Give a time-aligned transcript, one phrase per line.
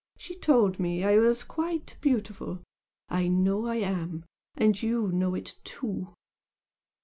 [0.17, 2.63] she told me I was 'quite beautiful!'
[3.09, 4.25] I know I am!
[4.57, 6.15] and you know it too!"